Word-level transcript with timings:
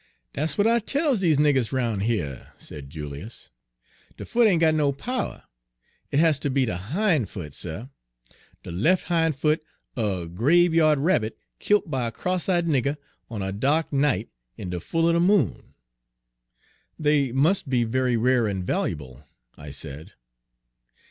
"Dat's 0.33 0.53
w'at 0.55 0.65
I 0.67 0.79
tells 0.79 1.19
dese 1.19 1.37
niggers 1.37 1.71
roun' 1.71 1.99
heah," 1.99 2.53
said 2.57 2.89
Julius. 2.89 3.51
"De 4.17 4.25
fo' 4.25 4.31
foot 4.39 4.47
ain' 4.47 4.57
got 4.57 4.73
no 4.73 4.91
power. 4.91 5.43
It 6.09 6.17
has 6.19 6.39
ter 6.39 6.49
be 6.49 6.65
de 6.65 6.75
hin' 6.75 7.27
foot, 7.27 7.53
suh, 7.53 7.85
de 8.63 8.71
lef' 8.71 9.03
hin' 9.09 9.31
foot 9.31 9.61
er 9.95 10.23
a 10.23 10.27
grabeya'd 10.27 10.97
rabbit, 10.97 11.37
killt 11.59 11.91
by 11.91 12.07
a 12.07 12.11
cross 12.11 12.49
eyed 12.49 12.65
nigger 12.65 12.97
on 13.29 13.43
a 13.43 13.53
da'k 13.53 13.93
night 13.93 14.29
in 14.57 14.71
de 14.71 14.79
full 14.79 15.07
er 15.07 15.13
de 15.13 15.19
moon." 15.19 15.75
"They 16.97 17.31
must 17.31 17.69
be 17.69 17.83
very 17.83 18.17
rare 18.17 18.47
and 18.47 18.65
valuable," 18.65 19.23
I 19.55 19.69
said. 19.69 20.13